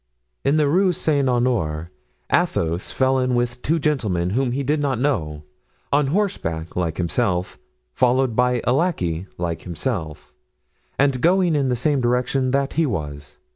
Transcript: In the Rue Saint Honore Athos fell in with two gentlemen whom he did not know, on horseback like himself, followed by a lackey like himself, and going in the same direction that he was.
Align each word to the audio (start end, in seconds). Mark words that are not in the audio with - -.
In 0.43 0.57
the 0.57 0.67
Rue 0.67 0.91
Saint 0.93 1.29
Honore 1.29 1.91
Athos 2.33 2.89
fell 2.89 3.19
in 3.19 3.35
with 3.35 3.61
two 3.61 3.77
gentlemen 3.77 4.31
whom 4.31 4.51
he 4.51 4.63
did 4.63 4.79
not 4.79 4.97
know, 4.97 5.43
on 5.93 6.07
horseback 6.07 6.75
like 6.75 6.97
himself, 6.97 7.59
followed 7.93 8.35
by 8.35 8.61
a 8.63 8.73
lackey 8.73 9.27
like 9.37 9.61
himself, 9.61 10.33
and 10.97 11.21
going 11.21 11.55
in 11.55 11.69
the 11.69 11.75
same 11.75 12.01
direction 12.01 12.49
that 12.49 12.73
he 12.73 12.87
was. 12.87 13.37